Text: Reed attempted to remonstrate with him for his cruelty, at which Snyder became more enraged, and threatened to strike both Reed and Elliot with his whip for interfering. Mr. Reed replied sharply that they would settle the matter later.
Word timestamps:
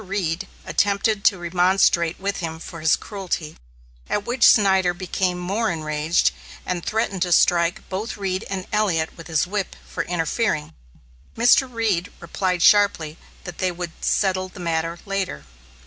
Reed 0.03 0.47
attempted 0.65 1.23
to 1.25 1.37
remonstrate 1.37 2.19
with 2.19 2.37
him 2.37 2.57
for 2.57 2.79
his 2.81 2.95
cruelty, 2.95 3.55
at 4.09 4.25
which 4.25 4.47
Snyder 4.49 4.95
became 4.95 5.37
more 5.37 5.69
enraged, 5.69 6.31
and 6.65 6.83
threatened 6.83 7.21
to 7.21 7.31
strike 7.31 7.87
both 7.87 8.17
Reed 8.17 8.43
and 8.49 8.65
Elliot 8.73 9.15
with 9.15 9.27
his 9.27 9.45
whip 9.45 9.75
for 9.87 10.01
interfering. 10.05 10.73
Mr. 11.37 11.71
Reed 11.71 12.11
replied 12.19 12.63
sharply 12.63 13.19
that 13.43 13.59
they 13.59 13.71
would 13.71 13.91
settle 14.03 14.49
the 14.49 14.59
matter 14.59 14.97
later. 15.05 15.45